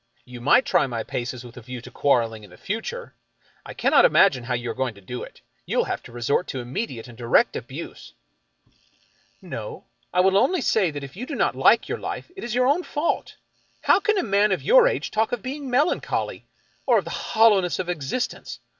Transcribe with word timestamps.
You 0.25 0.41
might 0.41 0.65
try 0.65 0.87
my 0.87 1.03
paces 1.03 1.43
with 1.43 1.57
a 1.57 1.61
view 1.61 1.79
to 1.81 1.91
quarreling 1.91 2.43
in 2.43 2.49
the 2.49 2.57
future. 2.57 3.13
I 3.63 3.75
cannot 3.75 4.03
imagine 4.03 4.45
how 4.45 4.55
you 4.55 4.71
are 4.71 4.73
going 4.73 4.95
to 4.95 4.99
do 5.01 5.21
it. 5.21 5.41
You 5.67 5.77
will 5.77 5.83
have 5.83 6.01
to 6.01 6.11
resort 6.11 6.47
to 6.47 6.59
immediate 6.59 7.07
and 7.07 7.15
direct 7.15 7.55
abuse."" 7.55 8.13
No. 9.53 9.85
I 10.11 10.21
will 10.21 10.39
only 10.39 10.61
say 10.61 10.89
that 10.89 11.03
if 11.03 11.15
you 11.15 11.27
do 11.27 11.35
not 11.35 11.55
like 11.55 11.87
your 11.87 11.99
life, 11.99 12.31
it 12.35 12.43
is 12.43 12.55
your 12.55 12.65
own 12.65 12.81
fault. 12.81 13.35
How 13.83 13.99
can 13.99 14.17
a 14.17 14.23
man 14.23 14.51
of 14.51 14.63
your 14.63 14.87
age 14.87 15.11
talk 15.11 15.31
of 15.31 15.43
being 15.43 15.69
melancholy, 15.69 16.47
or 16.87 16.97
of 16.97 17.03
the 17.03 17.11
hollowness 17.11 17.77
of 17.77 17.87
existence? 17.87 18.57